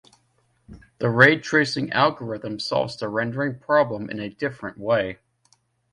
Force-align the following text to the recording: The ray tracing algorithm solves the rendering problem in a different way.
The 0.97 1.11
ray 1.11 1.39
tracing 1.39 1.91
algorithm 1.91 2.57
solves 2.57 2.97
the 2.97 3.07
rendering 3.07 3.59
problem 3.59 4.09
in 4.09 4.19
a 4.19 4.31
different 4.33 4.79
way. 4.79 5.19